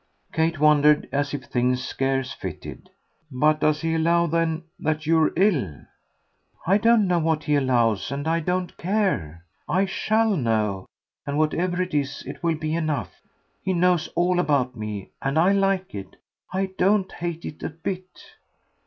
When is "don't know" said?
6.79-7.19